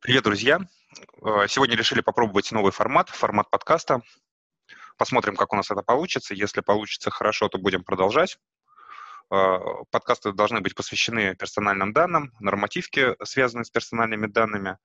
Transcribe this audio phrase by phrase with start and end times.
[0.00, 0.60] Привет, друзья!
[1.24, 4.00] Э, сегодня решили попробовать новый формат, формат подкаста.
[4.96, 6.34] Посмотрим, как у нас это получится.
[6.34, 8.38] Если получится хорошо, то будем продолжать.
[9.32, 9.58] Э,
[9.90, 14.78] подкасты должны быть посвящены персональным данным, нормативке, связанной с персональными данными.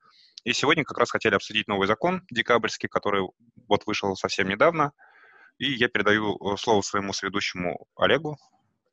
[0.46, 3.22] И сегодня как раз хотели обсудить новый закон декабрьский, который
[3.68, 4.94] вот вышел совсем недавно.
[5.60, 8.40] И я передаю э, слово своему соведущему Олегу.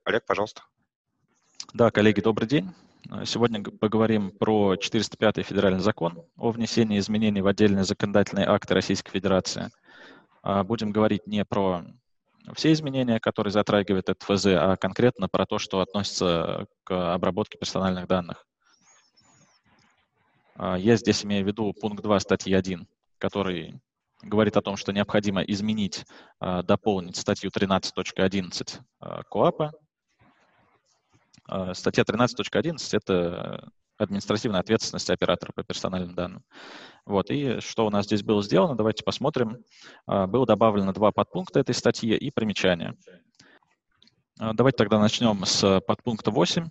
[0.04, 0.64] Олег, пожалуйста.
[1.72, 2.74] Да, коллеги, добрый день.
[3.24, 9.70] Сегодня поговорим про 405 федеральный закон о внесении изменений в отдельные законодательные акты Российской Федерации.
[10.42, 11.84] А, будем говорить не про
[12.54, 18.06] все изменения, которые затрагивает этот ФЗ, а конкретно про то, что относится к обработке персональных
[18.06, 18.46] данных.
[20.56, 22.86] А, я здесь имею в виду пункт 2 статьи 1,
[23.18, 23.80] который
[24.22, 26.04] говорит о том, что необходимо изменить,
[26.38, 28.80] а, дополнить статью 13.11
[29.30, 29.72] КОАПа
[31.74, 36.42] статья 13.11— это административная ответственность оператора по персональным данным.
[37.04, 37.30] Вот.
[37.30, 39.58] И что у нас здесь было сделано, давайте посмотрим.
[40.06, 42.96] А, было добавлено два подпункта этой статьи и примечания.
[44.38, 46.68] А, давайте тогда начнем с подпункта 8,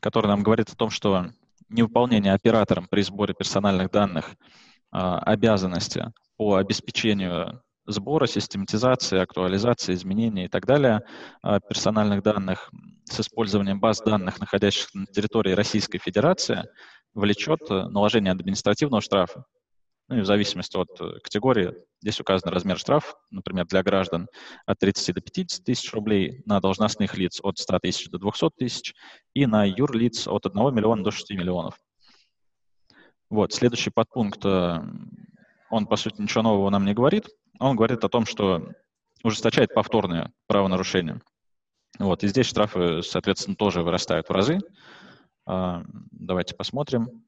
[0.00, 1.30] который нам говорит о том, что
[1.68, 4.34] невыполнение оператором при сборе персональных данных
[4.90, 11.02] обязанности по обеспечению сбора, систематизации, актуализации, изменения и так далее
[11.68, 12.70] персональных данных
[13.04, 16.68] с использованием баз данных, находящихся на территории Российской Федерации,
[17.14, 19.44] влечет э, наложение административного штрафа.
[20.08, 24.28] Ну и в зависимости от э, категории, здесь указан размер штрафа, например, для граждан
[24.66, 28.94] от 30 до 50 тысяч рублей, на должностных лиц от 100 тысяч до 200 тысяч
[29.34, 31.78] и на юрлиц от 1 миллиона до 6 миллионов.
[33.28, 34.78] Вот, следующий подпункт, э,
[35.70, 37.28] он, по сути, ничего нового нам не говорит.
[37.60, 38.72] Он говорит о том, что
[39.22, 41.20] ужесточает повторное правонарушение.
[41.98, 44.58] Вот, и здесь штрафы, соответственно, тоже вырастают в разы.
[45.46, 47.24] А, давайте посмотрим.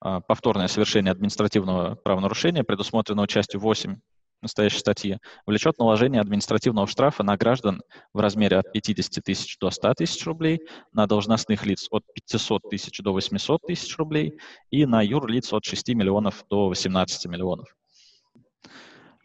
[0.00, 3.96] А, повторное совершение административного правонарушения, предусмотренного частью 8
[4.40, 7.82] настоящей статьи, влечет наложение административного штрафа на граждан
[8.14, 10.60] в размере от 50 тысяч до 100 тысяч рублей,
[10.92, 14.38] на должностных лиц от 500 тысяч до 800 тысяч рублей
[14.70, 17.74] и на юрлиц от 6 миллионов до 18 миллионов.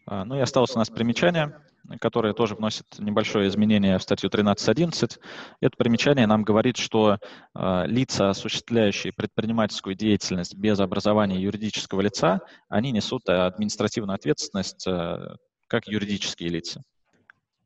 [0.06, 1.60] А, ну и осталось у нас примечание
[2.00, 5.18] которое тоже вносит небольшое изменение в статью 13.11.
[5.60, 7.18] Это примечание нам говорит, что
[7.54, 15.36] э, лица, осуществляющие предпринимательскую деятельность без образования юридического лица, они несут административную ответственность э,
[15.68, 16.82] как юридические лица.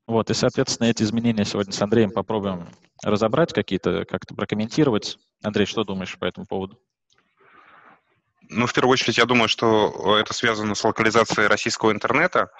[0.07, 2.69] Вот, и, соответственно, эти изменения сегодня с Андреем попробуем
[3.03, 5.19] разобрать какие-то, как-то прокомментировать.
[5.43, 6.79] Андрей, что думаешь по этому поводу?
[8.53, 12.51] Ну, в первую очередь, я думаю, что это связано с локализацией российского интернета.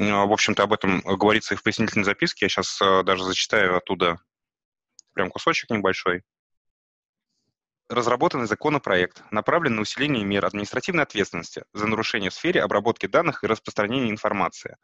[0.00, 2.46] А, в общем-то, об этом говорится и в пояснительной записке.
[2.46, 4.18] Я сейчас а, даже зачитаю оттуда
[5.12, 6.22] прям кусочек небольшой.
[7.88, 13.46] Разработанный законопроект направлен на усиление мер административной ответственности за нарушение в сфере обработки данных и
[13.46, 14.76] распространения информации.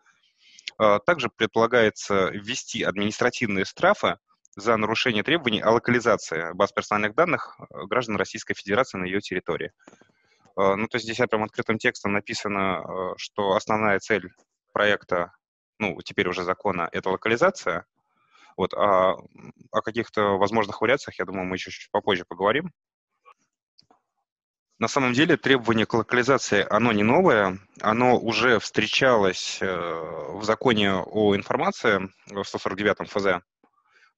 [1.06, 4.18] Также предполагается ввести административные штрафы
[4.54, 9.72] за нарушение требований о локализации баз персональных данных граждан Российской Федерации на ее территории.
[10.60, 14.28] Ну, то есть здесь прям открытым текстом написано, что основная цель
[14.72, 15.32] проекта,
[15.78, 17.86] ну, теперь уже закона, это локализация.
[18.56, 19.14] Вот, а
[19.70, 22.72] о каких-то возможных вариациях, я думаю, мы еще чуть попозже поговорим.
[24.80, 30.94] На самом деле требование к локализации, оно не новое, оно уже встречалось э, в законе
[30.94, 33.44] о информации в 149-м ФЗ.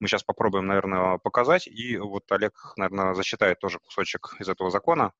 [0.01, 5.13] Мы сейчас попробуем, наверное, показать, и вот Олег, наверное, зачитает тоже кусочек из этого закона.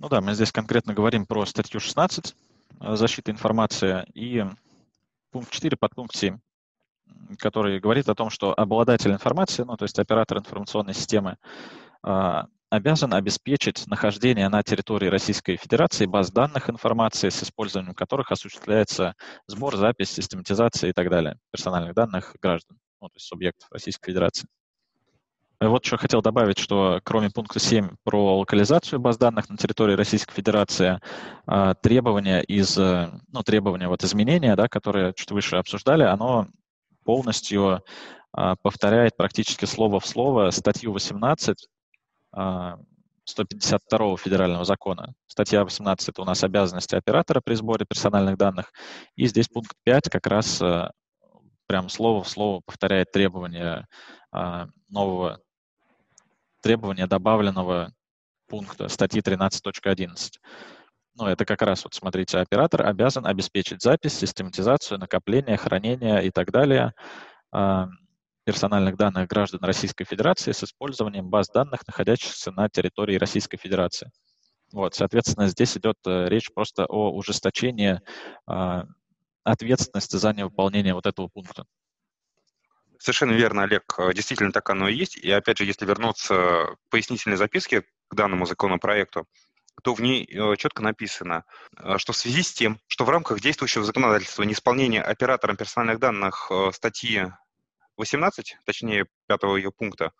[0.00, 2.34] Ну да, мы здесь конкретно говорим про статью 16
[2.80, 4.42] э, защиты информации, и
[5.30, 6.38] пункт 4, подпункт 7,
[7.38, 11.36] который говорит о том, что обладатель информации, ну, то есть оператор информационной системы,
[12.02, 19.14] а, обязан обеспечить нахождение на территории Российской Федерации баз данных информации, с использованием которых осуществляется
[19.48, 24.48] сбор, запись, систематизация и так далее персональных данных граждан, ну, то есть субъектов Российской Федерации.
[25.60, 30.32] Вот что хотел добавить, что кроме пункта 7 про локализацию баз данных на территории Российской
[30.32, 31.00] Федерации,
[31.46, 36.46] а, требования из, э, ну, требования вот изменения, да, которые чуть выше обсуждали, оно
[37.04, 37.82] полностью
[38.32, 41.68] а, повторяет практически слово в слово статью 18
[43.24, 45.14] 152 федерального закона.
[45.26, 48.72] Статья 18— это у нас обязанности оператора при сборе персональных данных.
[49.16, 50.90] И здесь пункт 5 как раз э,
[51.66, 53.86] прям слово в слово повторяет требования
[54.32, 55.40] а, нового
[56.60, 57.92] требования добавленного
[58.48, 60.32] пункта статьи 13.11.
[61.16, 66.50] Ну, это как раз, вот смотрите, оператор обязан обеспечить запись, систематизацию, накопление, хранение и так
[66.50, 66.94] далее
[67.52, 67.86] э,
[68.44, 74.10] персональных данных граждан Российской Федерации с использованием баз данных, находящихся на территории Российской Федерации.
[74.72, 78.00] Вот, соответственно, здесь идет э, речь просто о ужесточении
[78.46, 78.84] а,
[79.44, 81.64] ответственности за невыполнение вот этого пункта.
[83.00, 83.94] Совершенно верно, Олег.
[83.98, 85.16] Э, действительно так оно и есть.
[85.16, 89.26] И опять же, если вернуться к пояснительной записке к данному законопроекту,
[89.82, 91.44] то в ней э, четко написано,
[91.96, 97.32] что в связи с тем, что в рамках действующего законодательства неисполнение оператором персональных данных статьи
[97.96, 100.12] 18, точнее, пятого ее пункта,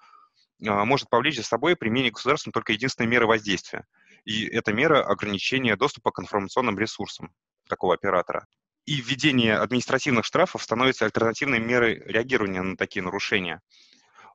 [0.58, 3.86] может повлечь за собой применение государством только единственной меры воздействия–
[4.24, 7.32] и это мера ограничения доступа к информационным ресурсам
[7.68, 8.46] такого оператора.
[8.86, 13.60] И введение административных штрафов становится альтернативной мерой реагирования на такие нарушения.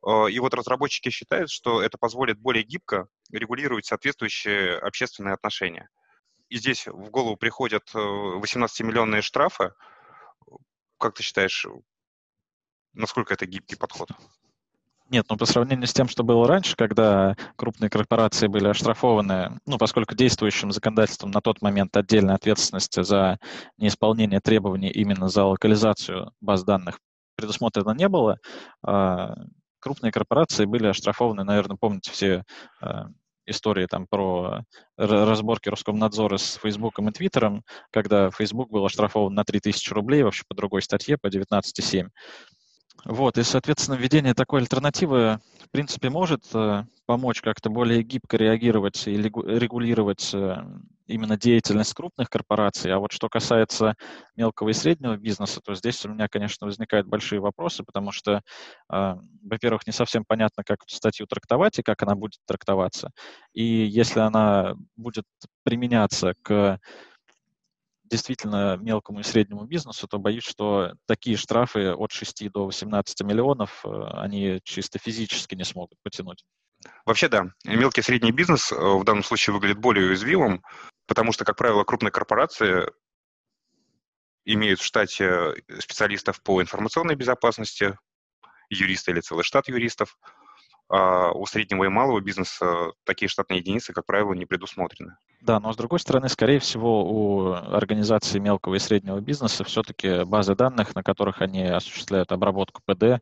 [0.05, 5.89] Э, и вот разработчики считают, что это позволит более гибко регулировать соответствующие общественные отношения.
[6.49, 9.73] И здесь в голову приходят 18-миллионные э, штрафы.
[10.99, 11.65] Как ты считаешь,
[12.93, 14.09] насколько это гибкий подход?
[15.09, 19.77] Нет, ну по сравнению с тем, что было раньше, когда крупные корпорации были оштрафованы, ну
[19.77, 23.37] поскольку действующим законодательством на тот момент отдельной ответственности за
[23.77, 26.99] неисполнение требований именно за локализацию баз данных
[27.35, 28.39] предусмотрено не было,
[28.81, 29.35] а,
[29.79, 32.43] крупные корпорации были оштрафованы, наверное, помните все
[32.81, 33.07] а,
[33.45, 34.63] истории там про
[34.97, 40.55] разборки Роскомнадзора с Фейсбуком и Твиттером, когда Facebook был оштрафован на 3000 рублей вообще по
[40.55, 42.07] другой статье, по 19.7.
[43.03, 49.07] Вот, и, соответственно, введение такой альтернативы, в принципе, может э, помочь как-то более гибко реагировать
[49.07, 50.55] и регулировать э,
[51.05, 52.91] именно деятельность крупных корпораций.
[52.91, 53.95] А вот что касается
[54.35, 58.41] мелкого и среднего бизнеса, то здесь у меня, конечно, возникают большие вопросы, потому что,
[58.91, 63.11] э, во-первых, не совсем понятно, как эту статью трактовать и как она будет трактоваться.
[63.53, 65.25] И если она будет
[65.63, 66.79] применяться к
[68.09, 73.83] действительно мелкому и среднему бизнесу, то боюсь, что такие штрафы от 6 до 18 миллионов
[73.85, 76.43] э, они чисто физически не смогут потянуть.
[77.05, 77.45] Вообще, да.
[77.63, 80.63] Мелкий и средний бизнес э, в данном случае выглядит более уязвимым,
[81.07, 82.87] потому что, как правило, крупные корпорации
[84.45, 87.97] имеют в штате специалистов по информационной безопасности,
[88.69, 90.17] юриста или целый штат юристов,
[90.87, 95.17] а у среднего и малого бизнеса такие штатные единицы, как правило, не предусмотрены.
[95.41, 100.55] Да, но с другой стороны, скорее всего, у организации мелкого и среднего бизнеса все-таки базы
[100.55, 103.19] данных, на которых они осуществляют обработку ПД, э,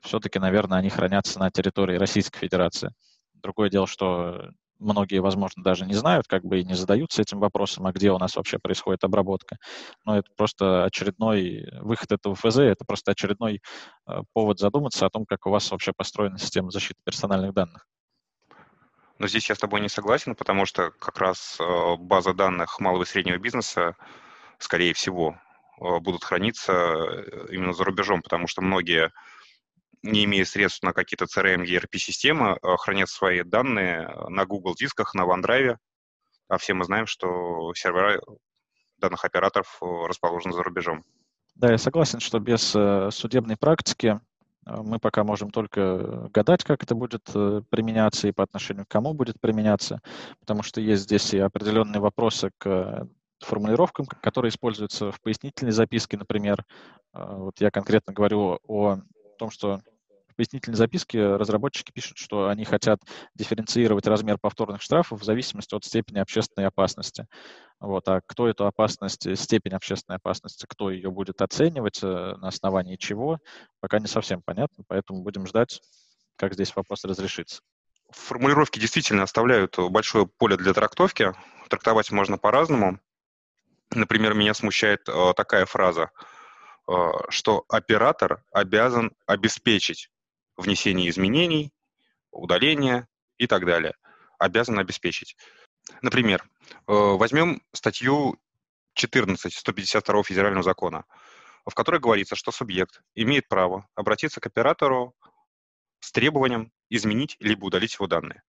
[0.00, 2.92] все-таки, наверное, они хранятся на территории Российской Федерации.
[3.34, 7.86] Другое дело, что многие, возможно, даже не знают, как бы и не задаются этим вопросом,
[7.86, 9.58] а где у нас вообще происходит обработка.
[10.04, 13.62] Но это просто очередной выход этого ФЗ, это просто очередной
[14.06, 17.86] э, повод задуматься о том, как у вас вообще построена система защиты персональных данных.
[19.18, 23.02] Но здесь я с тобой не согласен, потому что как раз э, база данных малого
[23.02, 23.96] и среднего бизнеса,
[24.58, 25.38] скорее всего,
[25.78, 26.72] э, будут храниться
[27.50, 29.12] именно за рубежом, потому что многие
[30.02, 35.22] не имея средств на какие-то CRM, ERP-системы, э, хранят свои данные на Google дисках, на
[35.22, 35.76] OneDrive,
[36.48, 38.20] а все мы знаем, что сервера
[38.98, 41.04] данных операторов э, расположены за рубежом.
[41.54, 44.20] Да, я согласен, что без э, судебной практики
[44.66, 49.40] мы пока можем только гадать, как это будет применяться и по отношению к кому будет
[49.40, 50.00] применяться,
[50.38, 53.08] потому что есть здесь и определенные вопросы к
[53.40, 56.66] формулировкам, которые используются в пояснительной записке, например.
[57.14, 59.00] Вот я конкретно говорю о
[59.40, 59.80] том, что
[60.28, 63.00] в пояснительной записке разработчики пишут, что они хотят
[63.34, 67.26] дифференцировать размер повторных штрафов в зависимости от степени общественной опасности.
[67.80, 68.06] Вот.
[68.08, 73.38] А кто эту опасность, степень общественной опасности, кто ее будет оценивать, э, на основании чего,
[73.80, 75.80] пока не совсем понятно, поэтому будем ждать,
[76.36, 77.60] как здесь вопрос разрешится.
[78.10, 81.32] Формулировки действительно оставляют большое поле для трактовки.
[81.68, 83.00] Трактовать можно по-разному.
[83.94, 86.10] Например, меня смущает э, такая фраза–
[87.28, 90.10] что оператор обязан обеспечить
[90.56, 91.72] внесение изменений,
[92.30, 93.08] удаление
[93.38, 93.94] и так далее.
[94.38, 95.36] Обязан обеспечить.
[96.02, 98.38] Например, э, возьмем статью
[98.94, 101.04] 14 152 федерального закона,
[101.66, 105.14] в которой говорится, что субъект имеет право обратиться к оператору
[106.00, 108.42] с требованием изменить либо удалить его данные.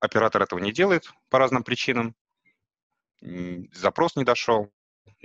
[0.00, 2.14] Оператор этого не делает по разным причинам,
[3.20, 4.70] запрос не дошел,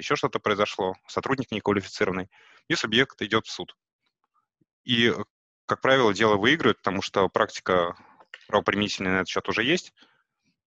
[0.01, 2.29] еще что-то произошло, сотрудник неквалифицированный,
[2.67, 3.75] и субъект идет в суд.
[4.83, 5.15] И, э,
[5.65, 7.95] как правило, дело выигрывает, потому что практика
[8.47, 9.93] правоприменительная на этот счет уже есть,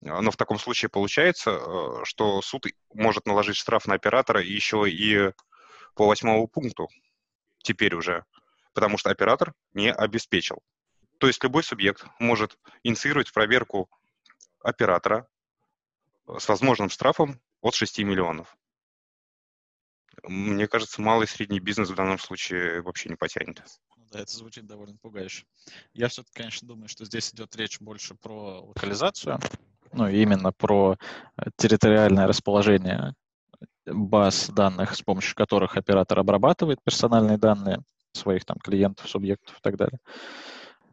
[0.01, 5.33] но в таком случае получается, э, что суд может наложить штраф на оператора еще и
[5.95, 6.89] по восьмому пункту
[7.63, 8.25] теперь уже,
[8.73, 10.63] потому что оператор не обеспечил.
[11.19, 13.89] То есть любой субъект может инициировать проверку
[14.61, 15.27] оператора
[16.27, 18.57] с возможным штрафом от 6 миллионов.
[20.23, 23.63] Мне кажется, малый и средний бизнес в данном случае вообще не потянет.
[23.97, 25.45] Ну да, это звучит довольно пугающе.
[25.93, 29.39] Я все-таки, конечно, думаю, что здесь идет речь больше про локализацию,
[29.93, 30.99] ну, именно про
[31.57, 33.15] территориальное расположение
[33.87, 39.77] баз данных, с помощью которых оператор обрабатывает персональные данные своих там клиентов, субъектов и так
[39.77, 39.99] далее.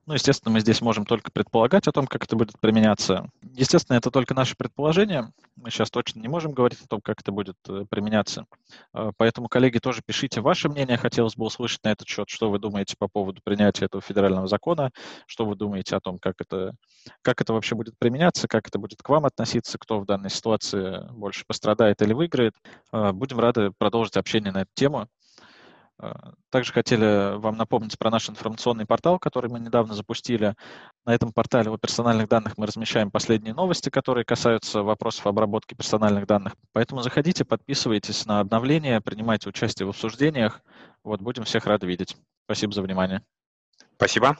[0.08, 3.30] Ну, естественно, мы здесь можем только предполагать о том, как это будет применяться.
[3.54, 5.32] Естественно, это только наше предположение.
[5.56, 8.46] Мы сейчас точно не можем говорить о том, как это будет э, применяться.
[8.94, 10.98] А, поэтому, коллеги, тоже пишите ваше мнение.
[10.98, 14.90] Хотелось бы услышать на этот счет, что вы думаете по поводу принятия этого федерального закона,
[15.28, 16.74] что вы думаете о том, как это,
[17.22, 21.08] как это вообще будет применяться, как это будет к вам относиться, кто в данной ситуации
[21.12, 22.56] больше пострадает или выиграет.
[22.92, 25.08] А, будем рады продолжить общение на эту тему.
[26.02, 30.56] А, также хотели вам напомнить про наш информационный портал, который мы недавно запустили.
[31.06, 36.26] На этом портале о персональных данных мы размещаем последние новости, которые касаются вопросов обработки персональных
[36.26, 36.56] данных.
[36.74, 40.62] Поэтому заходите, подписывайтесь на обновления, принимайте участие в обсуждениях.
[41.04, 42.18] Вот, будем всех рады видеть.
[42.46, 43.22] Спасибо за внимание.
[43.96, 44.38] Спасибо.